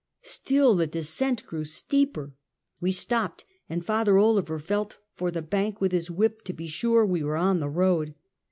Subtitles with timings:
[0.23, 2.33] Still the descent grew steeper.
[2.79, 7.05] We stopped, and Father Clever felt for the bank with his whip to be sure
[7.05, 8.15] we were on the road.